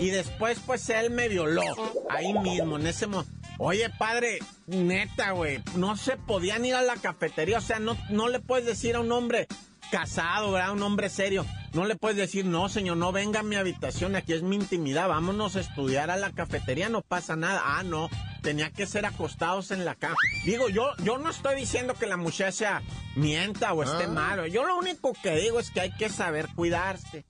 Y 0.00 0.10
después 0.10 0.58
pues 0.66 0.88
él 0.90 1.10
me 1.10 1.28
violó, 1.28 1.62
ahí 2.08 2.32
mismo, 2.32 2.76
en 2.76 2.86
ese 2.86 3.06
momento. 3.06 3.32
Oye, 3.58 3.90
padre, 3.90 4.38
neta, 4.66 5.32
güey, 5.32 5.62
no 5.76 5.96
se 5.96 6.16
podían 6.16 6.64
ir 6.64 6.74
a 6.74 6.82
la 6.82 6.96
cafetería, 6.96 7.58
o 7.58 7.60
sea, 7.60 7.78
no, 7.78 7.96
no 8.08 8.28
le 8.28 8.40
puedes 8.40 8.64
decir 8.64 8.96
a 8.96 9.00
un 9.00 9.12
hombre 9.12 9.46
casado, 9.90 10.52
¿verdad? 10.52 10.72
Un 10.72 10.82
hombre 10.82 11.10
serio. 11.10 11.44
No 11.72 11.84
le 11.84 11.94
puedes 11.94 12.16
decir, 12.16 12.46
no, 12.46 12.68
señor, 12.68 12.96
no 12.96 13.12
venga 13.12 13.40
a 13.40 13.44
mi 13.44 13.54
habitación, 13.54 14.16
aquí 14.16 14.32
es 14.32 14.42
mi 14.42 14.56
intimidad, 14.56 15.08
vámonos 15.08 15.54
a 15.54 15.60
estudiar 15.60 16.10
a 16.10 16.16
la 16.16 16.32
cafetería, 16.32 16.88
no 16.88 17.00
pasa 17.00 17.36
nada. 17.36 17.62
Ah, 17.64 17.84
no, 17.84 18.10
tenía 18.42 18.70
que 18.70 18.86
ser 18.86 19.06
acostados 19.06 19.70
en 19.70 19.84
la 19.84 19.94
cama. 19.94 20.16
Digo, 20.44 20.68
yo, 20.68 20.96
yo 21.04 21.18
no 21.18 21.30
estoy 21.30 21.54
diciendo 21.54 21.94
que 21.94 22.06
la 22.06 22.16
muchacha 22.16 22.82
mienta 23.14 23.72
o 23.72 23.84
esté 23.84 24.08
malo. 24.08 24.46
Yo 24.46 24.64
lo 24.64 24.76
único 24.76 25.12
que 25.22 25.36
digo 25.36 25.60
es 25.60 25.70
que 25.70 25.80
hay 25.80 25.92
que 25.92 26.08
saber 26.08 26.48
cuidarse. 26.56 27.24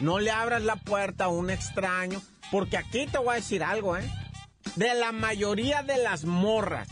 No 0.00 0.20
le 0.20 0.30
abras 0.30 0.62
la 0.62 0.76
puerta 0.76 1.24
a 1.24 1.28
un 1.28 1.50
extraño, 1.50 2.22
porque 2.50 2.78
aquí 2.78 3.06
te 3.06 3.18
voy 3.18 3.32
a 3.32 3.34
decir 3.34 3.62
algo, 3.62 3.98
¿eh? 3.98 4.10
De 4.76 4.94
la 4.94 5.12
mayoría 5.12 5.82
de 5.82 5.98
las 5.98 6.24
morras 6.24 6.88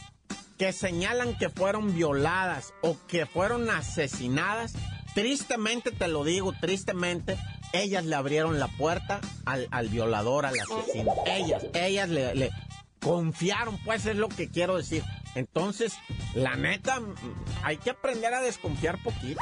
que 0.59 0.75
señalan 0.75 1.39
que 1.39 1.49
fueron 1.49 1.95
violadas 1.95 2.75
o 2.83 2.95
que 3.09 3.25
fueron 3.25 3.71
asesinadas, 3.71 4.75
tristemente 5.15 5.91
te 5.91 6.09
lo 6.09 6.25
digo, 6.25 6.53
tristemente, 6.61 7.37
ellas 7.73 8.05
le 8.05 8.17
abrieron 8.17 8.59
la 8.59 8.69
puerta 8.69 9.21
al, 9.45 9.69
al 9.71 9.89
violador, 9.89 10.47
al 10.47 10.59
asesino. 10.59 11.13
Ellas, 11.27 11.65
ellas 11.75 12.09
le, 12.09 12.51
confiaron, 13.01 13.79
pues 13.85 14.07
es 14.07 14.17
lo 14.17 14.29
que 14.29 14.49
quiero 14.49 14.77
decir. 14.77 15.03
Entonces, 15.35 15.95
la 16.35 16.57
neta, 16.57 17.01
hay 17.63 17.77
que 17.77 17.91
aprender 17.91 18.35
a 18.35 18.41
desconfiar 18.41 19.03
poquito. 19.03 19.41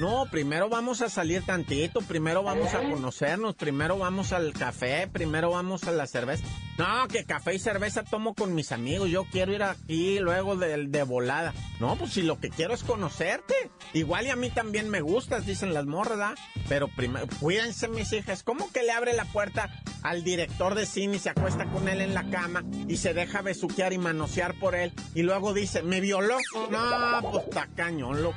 No, 0.00 0.26
primero 0.28 0.68
vamos 0.68 1.02
a 1.02 1.08
salir 1.08 1.44
tantito, 1.46 2.00
primero 2.00 2.42
vamos 2.42 2.74
a 2.74 2.82
conocernos, 2.82 3.54
primero 3.54 3.96
vamos 3.96 4.32
al 4.32 4.52
café, 4.52 5.06
primero 5.06 5.50
vamos 5.50 5.84
a 5.84 5.92
la 5.92 6.06
cerveza. 6.06 6.44
No, 6.78 7.06
que 7.06 7.24
café 7.24 7.54
y 7.54 7.58
cerveza 7.60 8.02
tomo 8.02 8.34
con 8.34 8.54
mis 8.54 8.72
amigos, 8.72 9.08
yo 9.08 9.24
quiero 9.30 9.52
ir 9.52 9.62
aquí 9.62 10.18
luego 10.18 10.56
de, 10.56 10.88
de 10.88 11.02
volada. 11.04 11.54
No, 11.78 11.94
pues 11.96 12.12
si 12.12 12.22
lo 12.22 12.40
que 12.40 12.50
quiero 12.50 12.74
es 12.74 12.82
conocerte. 12.82 13.54
Igual 13.92 14.26
y 14.26 14.30
a 14.30 14.36
mí 14.36 14.50
también 14.50 14.90
me 14.90 15.00
gustas, 15.00 15.46
dicen 15.46 15.72
las 15.72 15.86
morras. 15.86 16.38
Pero 16.68 16.88
primero, 16.88 17.28
cuídense 17.38 17.86
mis 17.86 18.12
hijas, 18.12 18.42
¿cómo 18.42 18.72
que 18.72 18.82
le 18.82 18.90
abre 18.90 19.12
la 19.12 19.26
puerta 19.26 19.70
al 20.02 20.24
director 20.24 20.74
de 20.74 20.86
cine 20.86 21.16
y 21.16 21.18
se 21.18 21.30
acuesta 21.30 21.66
con 21.66 21.88
él 21.88 22.00
en 22.00 22.14
la 22.14 22.28
cama 22.30 22.62
y 22.88 22.96
se 22.96 23.14
deja 23.14 23.42
besuquear 23.42 23.92
y 23.92 23.98
manosear 23.98 24.58
por 24.58 24.74
él. 24.74 24.92
Y 25.14 25.22
luego 25.22 25.54
dice, 25.54 25.82
¿me 25.82 26.00
violó? 26.00 26.36
No, 26.70 27.30
pues 27.30 27.48
tacañón, 27.50 28.22
loco. 28.22 28.36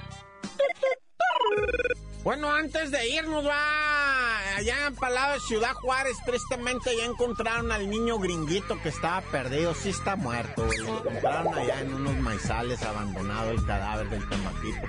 Bueno, 2.24 2.51
antes 2.51 2.91
de 2.91 3.08
irnos, 3.10 3.48
va 3.48 4.56
allá 4.58 4.88
en 4.88 4.96
Palabra 4.96 5.39
Ciudad 5.39 5.74
Juárez, 5.75 6.17
tristemente 6.25 6.96
ya 6.98 7.06
encontraron 7.06 7.72
al 7.72 7.89
niño 7.89 8.20
gringuito 8.20 8.77
que 8.82 8.89
estaba 8.89 9.22
perdido, 9.22 9.74
sí 9.74 9.89
está 9.89 10.17
muerto, 10.17 10.65
lo 10.65 10.98
encontraron 10.98 11.53
allá 11.53 11.79
en 11.79 11.94
unos 11.94 12.17
maizales 12.17 12.84
abandonado 12.84 13.51
el 13.51 13.65
cadáver 13.65 14.10
del 14.10 14.27
temaquito. 14.27 14.82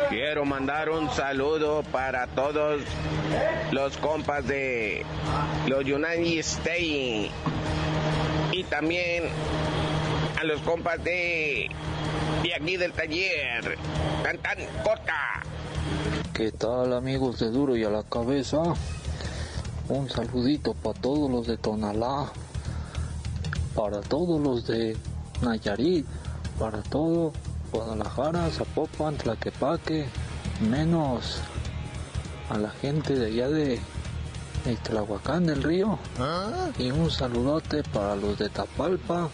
Quiero 0.09 0.45
mandar 0.45 0.89
un 0.89 1.09
saludo 1.11 1.83
para 1.91 2.27
todos 2.27 2.81
los 3.71 3.97
compas 3.97 4.47
de 4.47 5.05
los 5.67 5.83
United 5.83 6.39
States 6.39 7.29
y 8.51 8.63
también 8.65 9.23
a 10.39 10.43
los 10.43 10.61
compas 10.61 11.03
de, 11.03 11.67
de 12.43 12.53
aquí 12.53 12.77
del 12.77 12.93
taller. 12.93 13.77
Tan 14.23 14.37
tan 14.37 14.57
corta. 14.83 15.41
¿Qué 16.33 16.51
tal 16.51 16.93
amigos 16.93 17.39
de 17.39 17.49
Duro 17.51 17.75
y 17.75 17.83
a 17.83 17.89
la 17.89 18.03
cabeza? 18.03 18.61
Un 19.91 20.09
saludito 20.09 20.73
para 20.73 20.97
todos 21.01 21.29
los 21.29 21.47
de 21.47 21.57
Tonalá, 21.57 22.31
para 23.75 23.99
todos 23.99 24.39
los 24.39 24.65
de 24.65 24.95
Nayarit, 25.41 26.05
para 26.57 26.81
todo 26.81 27.33
Guadalajara, 27.73 28.49
Zapopan, 28.51 29.17
Tlaquepaque, 29.17 30.05
menos 30.61 31.41
a 32.49 32.57
la 32.57 32.69
gente 32.69 33.15
de 33.15 33.25
allá 33.25 33.49
de, 33.49 33.81
de 34.63 34.75
Tlahuacán 34.81 35.45
del 35.45 35.61
Río. 35.61 35.99
Y 36.79 36.89
un 36.91 37.11
saludote 37.11 37.83
para 37.83 38.15
los 38.15 38.37
de 38.39 38.47
Tapalpa, 38.47 39.27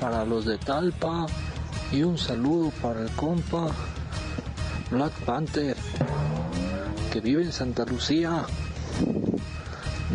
para 0.00 0.24
los 0.24 0.46
de 0.46 0.56
Talpa 0.56 1.26
y 1.92 2.04
un 2.04 2.16
saludo 2.16 2.70
para 2.80 3.02
el 3.02 3.10
compa 3.10 3.66
Black 4.90 5.12
Panther, 5.26 5.76
que 7.12 7.20
vive 7.20 7.42
en 7.42 7.52
Santa 7.52 7.84
Lucía, 7.84 8.46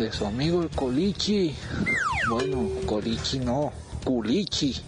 de 0.04 0.12
su 0.12 0.26
amigo 0.26 0.62
el 0.62 0.68
Colichi. 0.68 1.54
Bueno, 2.28 2.68
Colichi 2.86 3.38
no, 3.38 3.72
Culichi. 4.04 4.78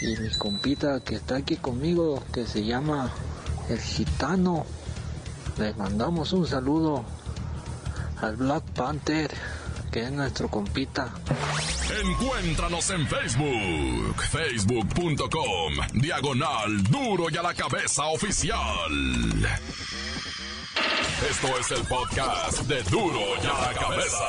Y 0.00 0.20
mi 0.20 0.30
compita 0.36 0.98
que 1.00 1.14
está 1.14 1.36
aquí 1.36 1.56
conmigo, 1.56 2.22
que 2.32 2.44
se 2.44 2.64
llama 2.64 3.12
el 3.68 3.80
Gitano. 3.80 4.66
Le 5.58 5.74
mandamos 5.74 6.32
un 6.32 6.46
saludo 6.46 7.04
al 8.20 8.34
Black 8.36 8.64
Panther, 8.74 9.30
que 9.92 10.04
es 10.04 10.10
nuestro 10.10 10.48
compita. 10.48 11.12
Encuéntranos 12.04 12.90
en 12.90 13.06
Facebook, 13.06 14.22
facebook.com, 14.30 15.72
diagonal 15.94 16.82
duro 16.82 17.30
y 17.30 17.36
a 17.36 17.42
la 17.42 17.54
cabeza 17.54 18.06
oficial. 18.06 18.58
Esto 21.30 21.58
es 21.58 21.70
el 21.72 21.84
podcast 21.86 22.60
de 22.62 22.82
duro 22.84 23.20
y 23.42 23.46
a 23.46 23.60
la 23.60 23.74
cabeza. 23.78 24.24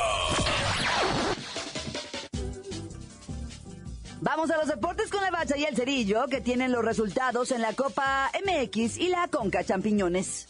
Vamos 4.20 4.50
a 4.50 4.58
los 4.58 4.68
deportes 4.68 5.08
con 5.10 5.22
la 5.22 5.30
bacha 5.30 5.56
y 5.56 5.64
el 5.64 5.74
cerillo 5.74 6.26
que 6.26 6.42
tienen 6.42 6.72
los 6.72 6.84
resultados 6.84 7.52
en 7.52 7.62
la 7.62 7.72
Copa 7.72 8.30
MX 8.44 8.98
y 8.98 9.08
la 9.08 9.28
Conca 9.28 9.64
Champiñones. 9.64 10.46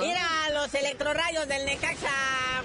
Mira, 0.00 0.37
los 0.58 0.74
electrorrayos 0.74 1.46
del 1.46 1.64
Necaxa 1.66 2.10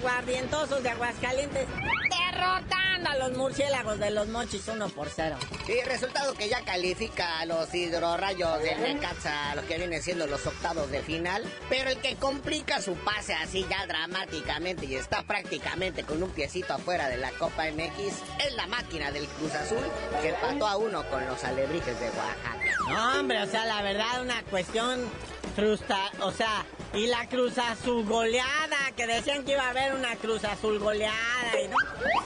guardientosos 0.02 0.82
de 0.82 0.90
Aguascalientes 0.90 1.68
derrotando 2.10 3.08
a 3.08 3.16
los 3.18 3.36
murciélagos 3.36 4.00
de 4.00 4.10
los 4.10 4.26
mochis 4.26 4.66
1 4.66 4.88
por 4.88 5.08
0. 5.08 5.36
Sí, 5.64 5.74
resultado 5.86 6.34
que 6.34 6.48
ya 6.48 6.64
califica 6.64 7.38
a 7.38 7.46
los 7.46 7.72
hidrorrayos 7.72 8.60
del 8.64 8.82
Necaxa, 8.82 9.54
lo 9.54 9.64
que 9.68 9.78
viene 9.78 10.02
siendo 10.02 10.26
los 10.26 10.44
octavos 10.44 10.90
de 10.90 11.02
final. 11.02 11.44
Pero 11.68 11.90
el 11.90 11.98
que 11.98 12.16
complica 12.16 12.82
su 12.82 12.96
pase 12.96 13.32
así 13.34 13.64
ya 13.70 13.86
dramáticamente 13.86 14.86
y 14.86 14.96
está 14.96 15.22
prácticamente 15.22 16.02
con 16.02 16.20
un 16.20 16.30
piecito 16.30 16.74
afuera 16.74 17.08
de 17.08 17.18
la 17.18 17.30
Copa 17.30 17.70
MX 17.70 17.98
es 18.44 18.54
la 18.56 18.66
máquina 18.66 19.12
del 19.12 19.28
Cruz 19.28 19.54
Azul 19.54 19.84
que 20.20 20.30
empató 20.30 20.66
a 20.66 20.76
uno 20.76 21.08
con 21.10 21.24
los 21.26 21.44
alebrijes 21.44 22.00
de 22.00 22.06
Oaxaca. 22.06 22.76
No, 22.88 23.20
hombre, 23.20 23.40
o 23.40 23.46
sea, 23.46 23.64
la 23.66 23.82
verdad, 23.82 24.20
una 24.20 24.42
cuestión 24.50 25.08
frustra, 25.54 26.10
o 26.20 26.32
sea, 26.32 26.64
y 26.94 27.08
la 27.08 27.26
Cruz 27.28 27.58
Azul 27.58 28.04
goleada, 28.06 28.92
que 28.96 29.06
decían 29.06 29.44
que 29.44 29.52
iba 29.52 29.64
a 29.64 29.70
haber 29.70 29.94
una 29.94 30.14
Cruz 30.16 30.44
Azul 30.44 30.78
goleada, 30.78 31.60
y 31.62 31.68
no, 31.68 31.76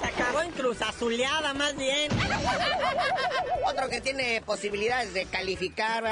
se 0.00 0.06
acabó 0.06 0.42
en 0.42 0.50
Cruz 0.52 0.82
Azuleada 0.82 1.54
más 1.54 1.74
bien. 1.76 2.10
Otro 3.66 3.88
que 3.88 4.00
tiene 4.00 4.42
posibilidades 4.42 5.14
de 5.14 5.24
calificar 5.26 6.04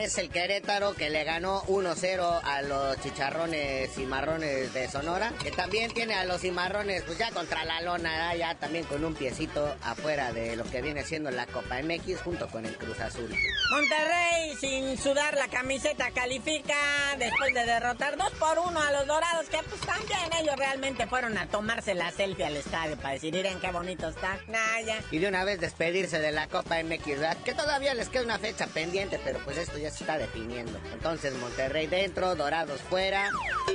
es 0.00 0.18
el 0.18 0.28
Querétaro, 0.30 0.94
que 0.94 1.10
le 1.10 1.22
ganó 1.22 1.62
1-0 1.64 2.40
a 2.42 2.62
los 2.62 3.00
chicharrones 3.00 3.96
y 3.96 4.06
marrones 4.06 4.72
de 4.74 4.88
Sonora, 4.88 5.32
que 5.42 5.52
también 5.52 5.92
tiene 5.92 6.14
a 6.14 6.24
los 6.24 6.40
cimarrones, 6.40 7.02
pues 7.04 7.18
ya 7.18 7.30
contra 7.30 7.64
la 7.64 7.80
lona, 7.80 8.34
ya 8.34 8.56
también 8.56 8.84
con 8.84 9.04
un 9.04 9.14
piecito 9.14 9.72
afuera 9.82 10.32
de 10.32 10.56
lo 10.56 10.64
que 10.64 10.82
viene 10.82 11.04
siendo 11.04 11.30
la 11.30 11.46
Copa 11.46 11.80
MX 11.82 12.22
junto 12.22 12.48
con 12.48 12.66
el 12.66 12.76
Cruz 12.76 12.98
Azul. 13.00 13.32
Monterrey, 13.70 14.56
sin 14.60 14.98
sudar 14.98 15.34
la 15.34 15.48
camiseta, 15.48 16.10
califica 16.10 16.74
después 17.18 17.54
de 17.54 17.64
derrotar 17.64 17.99
2 18.00 18.32
por 18.38 18.58
1 18.58 18.80
a 18.80 18.92
los 18.92 19.06
dorados, 19.06 19.46
que 19.50 19.58
pues 19.68 19.80
también 19.82 20.30
ellos 20.40 20.56
realmente 20.56 21.06
fueron 21.06 21.36
a 21.36 21.46
tomarse 21.46 21.94
la 21.94 22.10
selfie 22.10 22.46
al 22.46 22.56
estadio 22.56 22.96
para 22.96 23.12
decir, 23.14 23.32
miren 23.34 23.60
qué 23.60 23.70
bonito 23.70 24.08
está. 24.08 24.38
Naya. 24.48 25.02
Y 25.10 25.18
de 25.18 25.28
una 25.28 25.44
vez 25.44 25.60
despedirse 25.60 26.18
de 26.18 26.32
la 26.32 26.48
Copa 26.48 26.82
MX. 26.82 27.42
Que 27.44 27.52
todavía 27.52 27.92
les 27.94 28.08
queda 28.08 28.22
una 28.22 28.38
fecha 28.38 28.66
pendiente, 28.68 29.20
pero 29.22 29.38
pues 29.40 29.58
esto 29.58 29.76
ya 29.76 29.90
se 29.90 30.04
está 30.04 30.16
definiendo. 30.16 30.80
Entonces, 30.94 31.34
Monterrey 31.34 31.86
dentro, 31.88 32.34
dorados 32.36 32.80
fuera. 32.80 33.28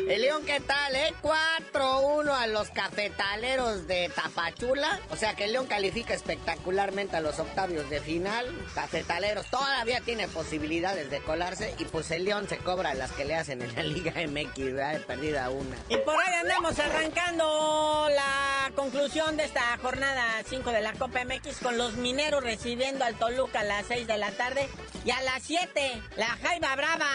El 0.10 0.22
León, 0.22 0.44
¿qué 0.46 0.60
tal, 0.60 0.96
eh? 0.96 1.14
4-1 1.22 2.32
a 2.32 2.48
los 2.48 2.70
cafetaleros 2.72 3.88
de 3.88 4.10
Tapachula. 4.14 5.00
O 5.12 5.16
sea 5.16 5.36
que 5.36 5.46
el 5.46 5.54
León 5.54 5.68
califica 5.68 6.16
espectacularmente 6.16 7.16
a 7.16 7.22
los 7.22 7.38
octavios 7.40 7.88
de 7.92 8.02
final. 8.02 8.48
Cafetaleros 8.74 9.46
todavía 9.52 10.02
tiene 10.02 10.28
posibilidades 10.28 11.12
de 11.12 11.20
colarse 11.20 11.76
y 11.78 11.86
pues 11.86 12.10
el 12.12 12.26
León 12.26 12.48
se 12.50 12.58
cobra 12.58 12.96
las 12.96 13.12
que 13.12 13.26
le 13.26 13.36
hacen 13.36 13.62
en 13.62 13.76
la 13.76 13.84
Liga 13.84 14.15
MX, 14.16 14.74
¿verdad? 14.74 15.02
Perdida 15.02 15.50
una. 15.50 15.76
Y 15.90 15.98
por 15.98 16.16
ahí 16.16 16.34
andamos 16.42 16.80
arrancando 16.80 18.08
la 18.16 18.72
conclusión 18.76 19.38
de 19.38 19.46
esta 19.46 19.78
jornada 19.78 20.24
5 20.48 20.72
de 20.72 20.82
la 20.82 20.94
Copa 20.94 21.24
MX 21.26 21.60
con 21.62 21.78
los 21.78 21.94
mineros 21.96 22.44
recibiendo 22.44 23.04
al 23.06 23.16
Toluca 23.16 23.60
a 23.62 23.64
las 23.64 23.86
6 23.88 24.08
de 24.08 24.18
la 24.18 24.32
tarde 24.32 24.68
y 25.04 25.12
a 25.12 25.22
las 25.22 25.44
7 25.44 26.02
la 26.18 26.28
Jaiba 26.28 26.76
Brava 26.76 27.10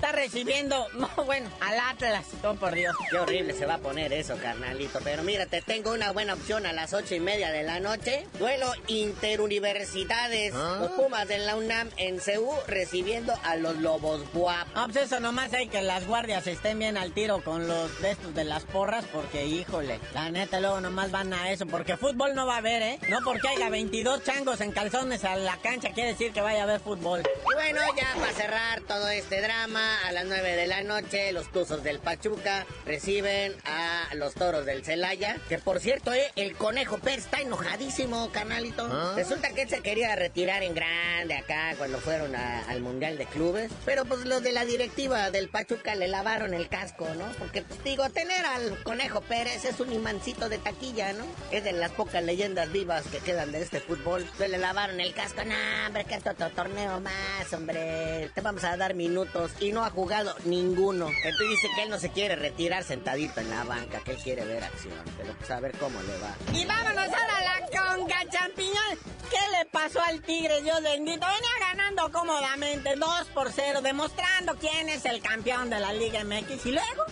está 0.00 0.12
recibiendo, 0.12 0.86
no, 0.94 1.08
bueno, 1.26 1.50
al 1.60 1.78
Atlas. 1.78 2.24
Oh, 2.42 2.54
por 2.54 2.74
Dios. 2.74 2.96
Qué 3.10 3.18
horrible 3.18 3.52
se 3.52 3.66
va 3.66 3.74
a 3.74 3.78
poner 3.78 4.12
eso, 4.14 4.36
carnalito. 4.38 4.98
Pero 5.04 5.22
mira, 5.22 5.44
te 5.44 5.60
tengo 5.60 5.92
una 5.92 6.10
buena 6.10 6.34
opción 6.34 6.64
a 6.64 6.72
las 6.72 6.94
ocho 6.94 7.14
y 7.14 7.20
media 7.20 7.50
de 7.50 7.62
la 7.62 7.80
noche. 7.80 8.26
Duelo 8.38 8.72
interuniversidades. 8.86 10.54
Los 10.54 10.90
Pumas 10.92 11.28
de 11.28 11.38
la 11.38 11.56
UNAM 11.56 11.90
en 11.98 12.20
CEU 12.20 12.50
recibiendo 12.66 13.34
a 13.44 13.56
los 13.56 13.76
Lobos 13.76 14.22
Buap. 14.32 14.66
Ah, 14.74 14.86
pues 14.90 15.04
eso 15.04 15.20
nomás 15.20 15.52
hay 15.52 15.68
que 15.68 15.82
las 15.82 16.06
guardias 16.06 16.46
estén 16.46 16.78
bien 16.78 16.96
al 16.96 17.12
tiro 17.12 17.44
con 17.44 17.68
los 17.68 18.00
de 18.00 18.12
estos 18.12 18.34
de 18.34 18.44
las 18.44 18.64
porras, 18.64 19.04
porque 19.12 19.46
híjole, 19.46 20.00
la 20.14 20.30
neta 20.30 20.60
luego 20.60 20.80
nomás 20.80 21.10
van 21.10 21.32
a 21.34 21.50
eso, 21.50 21.66
porque 21.66 21.96
fútbol 21.96 22.34
no 22.34 22.46
va 22.46 22.54
a 22.54 22.58
haber, 22.58 22.82
¿eh? 22.82 22.98
No 23.10 23.18
porque 23.22 23.48
haya 23.48 23.68
22 23.68 24.24
changos 24.24 24.60
en 24.62 24.72
calzones 24.72 25.24
a 25.24 25.36
la 25.36 25.58
cancha 25.58 25.90
quiere 25.92 26.10
decir 26.10 26.32
que 26.32 26.40
vaya 26.40 26.60
a 26.60 26.64
haber 26.64 26.80
fútbol. 26.80 27.22
Y 27.22 27.54
bueno, 27.54 27.80
ya 27.96 28.14
para 28.18 28.32
cerrar 28.32 28.80
todo 28.82 29.08
este 29.08 29.40
drama, 29.42 29.89
mañana 29.90 30.08
a 30.08 30.12
las 30.12 30.24
9 30.26 30.56
de 30.56 30.66
la 30.66 30.82
noche, 30.82 31.32
los 31.32 31.50
Tuzos 31.50 31.82
del 31.82 31.98
Pachuca 31.98 32.66
reciben 32.86 33.54
a 33.64 34.14
los 34.14 34.34
Toros 34.34 34.64
del 34.66 34.84
Celaya. 34.84 35.36
Que 35.48 35.58
por 35.58 35.80
cierto, 35.80 36.12
eh, 36.12 36.30
el 36.36 36.56
Conejo 36.56 36.98
Pérez 36.98 37.24
está 37.24 37.40
enojadísimo, 37.40 38.30
canalito. 38.32 38.86
¿Ah? 38.90 39.12
Resulta 39.16 39.50
que 39.50 39.62
él 39.62 39.68
se 39.68 39.80
quería 39.80 40.14
retirar 40.16 40.62
en 40.62 40.74
grande 40.74 41.34
acá 41.34 41.74
cuando 41.78 41.98
fueron 41.98 42.34
a- 42.36 42.64
al 42.68 42.80
Mundial 42.80 43.18
de 43.18 43.26
Clubes. 43.26 43.70
Pero 43.84 44.04
pues 44.04 44.24
los 44.26 44.42
de 44.42 44.52
la 44.52 44.64
directiva 44.64 45.30
del 45.30 45.48
Pachuca 45.48 45.94
le 45.94 46.08
lavaron 46.08 46.54
el 46.54 46.68
casco, 46.68 47.08
¿no? 47.16 47.24
Porque, 47.38 47.62
pues 47.62 47.82
digo, 47.84 48.08
tener 48.10 48.44
al 48.46 48.82
Conejo 48.82 49.20
Pérez 49.22 49.64
es 49.64 49.80
un 49.80 49.92
imancito 49.92 50.48
de 50.48 50.58
taquilla, 50.58 51.12
¿no? 51.12 51.24
Es 51.50 51.64
de 51.64 51.72
las 51.72 51.90
pocas 51.92 52.22
leyendas 52.22 52.70
vivas 52.72 53.04
que 53.10 53.18
quedan 53.18 53.52
de 53.52 53.62
este 53.62 53.80
fútbol. 53.80 54.22
Entonces 54.22 54.50
le 54.50 54.58
lavaron 54.58 55.00
el 55.00 55.12
casco. 55.14 55.42
No, 55.44 55.54
hombre, 55.86 56.04
que 56.04 56.14
esto 56.14 56.30
otro 56.30 56.50
torneo 56.50 57.00
más, 57.00 57.52
hombre. 57.52 58.30
Te 58.34 58.40
vamos 58.40 58.62
a 58.64 58.76
dar 58.76 58.94
minutos. 58.94 59.50
Y 59.60 59.72
no 59.72 59.79
ha 59.84 59.90
jugado 59.90 60.34
ninguno. 60.44 61.08
Entonces 61.08 61.48
dice 61.48 61.68
que 61.74 61.82
él 61.82 61.90
no 61.90 61.98
se 61.98 62.10
quiere 62.10 62.36
retirar 62.36 62.84
sentadito 62.84 63.40
en 63.40 63.50
la 63.50 63.64
banca, 63.64 64.00
que 64.00 64.12
él 64.12 64.18
quiere 64.22 64.44
ver 64.44 64.64
acción. 64.64 64.94
Pero 65.16 65.34
pues 65.34 65.50
a 65.50 65.60
ver 65.60 65.76
cómo 65.78 66.00
le 66.02 66.18
va. 66.18 66.34
Y 66.52 66.64
vámonos 66.64 67.08
ahora 67.08 67.36
a 67.36 67.60
la 67.60 67.66
conga 67.66 68.18
champiñón. 68.30 68.98
¿Qué 69.30 69.58
le 69.58 69.66
pasó 69.70 70.00
al 70.02 70.20
Tigre, 70.22 70.60
Dios 70.62 70.82
bendito? 70.82 71.26
Venía 71.26 71.68
ganando 71.72 72.10
cómodamente, 72.10 72.96
2 72.96 73.28
por 73.32 73.52
0, 73.52 73.80
demostrando 73.80 74.56
quién 74.56 74.88
es 74.88 75.04
el 75.04 75.20
campeón 75.22 75.70
de 75.70 75.78
la 75.78 75.92
Liga 75.92 76.24
MX. 76.24 76.66
Y 76.66 76.72
luego, 76.72 77.04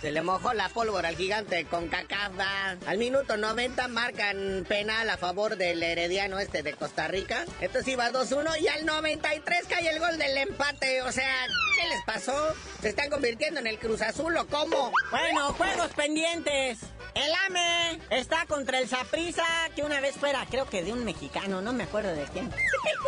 Se 0.00 0.12
le 0.12 0.22
mojó 0.22 0.54
la 0.54 0.70
pólvora 0.70 1.08
al 1.10 1.16
gigante 1.16 1.66
con 1.66 1.88
cacaba. 1.88 2.76
Al 2.86 2.96
minuto 2.96 3.36
90 3.36 3.86
marcan 3.88 4.64
penal 4.66 5.10
a 5.10 5.18
favor 5.18 5.56
del 5.56 5.82
herediano 5.82 6.38
este 6.38 6.62
de 6.62 6.72
Costa 6.72 7.06
Rica. 7.06 7.44
Entonces 7.60 7.92
iba 7.92 8.10
2-1 8.10 8.60
y 8.62 8.68
al 8.68 8.86
93 8.86 9.66
cae 9.68 9.90
el 9.90 9.98
gol 9.98 10.16
del 10.16 10.38
empate. 10.38 11.02
O 11.02 11.12
sea, 11.12 11.46
¿qué 11.76 11.88
les 11.88 12.02
pasó? 12.06 12.54
¿Se 12.80 12.88
están 12.88 13.10
convirtiendo 13.10 13.60
en 13.60 13.66
el 13.66 13.78
Cruz 13.78 14.00
Azul 14.00 14.34
o 14.38 14.46
cómo? 14.46 14.90
bueno, 15.10 15.52
juegos 15.52 15.90
pendientes. 15.92 16.78
El 17.14 17.32
AME 17.46 18.00
está 18.10 18.46
contra 18.46 18.78
el 18.78 18.88
Saprisa, 18.88 19.44
que 19.74 19.82
una 19.82 20.00
vez 20.00 20.14
fuera, 20.14 20.46
creo 20.48 20.66
que 20.66 20.82
de 20.82 20.92
un 20.92 21.04
mexicano, 21.04 21.60
no 21.60 21.72
me 21.72 21.84
acuerdo 21.84 22.14
de 22.14 22.24
quién. 22.32 22.50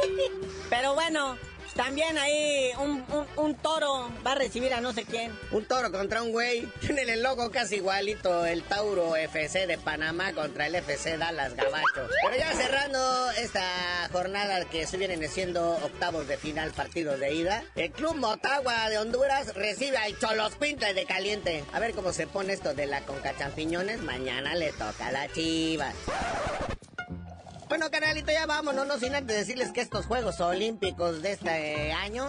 Pero 0.70 0.94
bueno, 0.94 1.38
también 1.74 2.18
ahí 2.18 2.70
un, 2.78 3.04
un- 3.36 3.54
toro 3.56 4.10
va 4.26 4.32
a 4.32 4.34
recibir 4.34 4.72
a 4.74 4.80
no 4.80 4.92
sé 4.92 5.04
quién. 5.04 5.32
Un 5.52 5.64
toro 5.66 5.92
contra 5.92 6.22
un 6.22 6.32
güey. 6.32 6.66
Tienen 6.80 7.08
el 7.08 7.22
logo 7.22 7.50
casi 7.50 7.76
igualito. 7.76 8.44
El 8.46 8.62
Tauro 8.64 9.14
FC 9.16 9.66
de 9.66 9.78
Panamá 9.78 10.32
contra 10.32 10.66
el 10.66 10.74
FC 10.74 11.16
Dallas 11.18 11.54
Gabacho. 11.54 12.08
Pero 12.24 12.36
ya 12.36 12.52
cerrando 12.54 13.30
esta 13.32 14.08
jornada 14.10 14.64
que 14.66 14.86
se 14.86 14.96
vienen 14.96 15.28
siendo 15.28 15.72
octavos 15.76 16.26
de 16.26 16.36
final, 16.36 16.72
partidos 16.72 17.20
de 17.20 17.34
ida. 17.34 17.62
El 17.76 17.92
Club 17.92 18.16
Motagua 18.16 18.88
de 18.90 18.98
Honduras 18.98 19.54
recibe 19.54 19.96
al 19.98 20.18
Cholos 20.18 20.54
Pintle 20.56 20.94
de 20.94 21.04
Caliente. 21.04 21.64
A 21.72 21.78
ver 21.80 21.92
cómo 21.94 22.12
se 22.12 22.26
pone 22.26 22.52
esto 22.52 22.74
de 22.74 22.86
la 22.86 23.02
Conca 23.02 23.36
Champiñones. 23.38 24.00
Mañana 24.02 24.54
le 24.54 24.72
toca 24.72 25.06
a 25.08 25.12
la 25.12 25.28
Chivas. 25.32 25.94
Bueno, 27.72 27.90
canalito, 27.90 28.30
ya 28.30 28.44
vámonos, 28.44 28.86
no 28.86 28.98
sin 28.98 29.14
antes 29.14 29.34
decirles 29.34 29.72
que 29.72 29.80
estos 29.80 30.04
Juegos 30.04 30.40
Olímpicos 30.40 31.22
de 31.22 31.32
este 31.32 31.90
año 31.94 32.28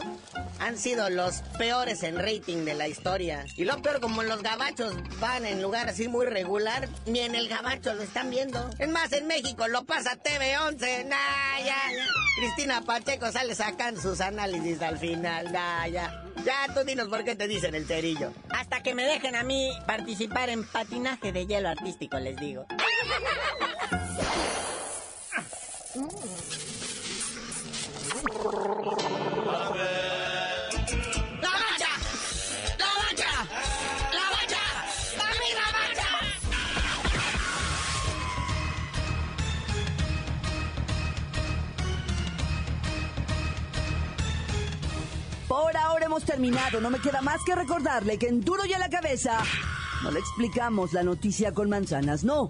han 0.59 0.77
sido 0.77 1.09
los 1.09 1.41
peores 1.57 2.03
en 2.03 2.15
rating 2.15 2.63
de 2.63 2.73
la 2.73 2.87
historia. 2.87 3.43
Y 3.57 3.65
lo 3.65 3.81
peor, 3.81 3.99
como 3.99 4.23
los 4.23 4.41
gabachos 4.41 4.95
van 5.19 5.45
en 5.45 5.61
lugar 5.61 5.89
así 5.89 6.07
muy 6.07 6.27
regular, 6.27 6.87
ni 7.07 7.19
en 7.19 7.35
el 7.35 7.49
gabacho 7.49 7.93
lo 7.93 8.03
están 8.03 8.29
viendo. 8.29 8.69
Es 8.79 8.87
más, 8.87 9.11
en 9.11 9.27
México 9.27 9.67
lo 9.67 9.83
pasa 9.83 10.15
TV11, 10.15 11.09
nah, 11.09 11.59
ya, 11.59 11.91
ya. 11.91 12.07
Cristina 12.37 12.79
Pacheco 12.79 13.29
sale 13.29 13.53
sacando 13.53 13.99
sus 13.99 14.21
análisis 14.21 14.81
al 14.81 14.97
final, 14.97 15.51
nah, 15.51 15.85
ya. 15.87 16.23
Ya, 16.45 16.73
tú 16.73 16.85
dinos 16.85 17.09
por 17.09 17.25
qué 17.25 17.35
te 17.35 17.49
dicen 17.49 17.75
el 17.75 17.85
cerillo. 17.85 18.31
Hasta 18.49 18.81
que 18.81 18.95
me 18.95 19.03
dejen 19.03 19.35
a 19.35 19.43
mí 19.43 19.73
participar 19.85 20.49
en 20.49 20.63
patinaje 20.63 21.33
de 21.33 21.45
hielo 21.45 21.67
artístico, 21.67 22.17
les 22.17 22.37
digo. 22.37 22.65
Por 45.47 45.77
ahora 45.77 46.05
hemos 46.05 46.23
terminado. 46.23 46.81
No 46.81 46.89
me 46.89 46.99
queda 46.99 47.21
más 47.21 47.43
que 47.45 47.53
recordarle 47.53 48.17
que 48.17 48.29
en 48.29 48.41
Duro 48.41 48.65
y 48.65 48.73
a 48.73 48.79
la 48.79 48.89
cabeza 48.89 49.43
no 50.01 50.09
le 50.09 50.19
explicamos 50.19 50.91
la 50.93 51.03
noticia 51.03 51.53
con 51.53 51.69
manzanas, 51.69 52.23
no. 52.23 52.49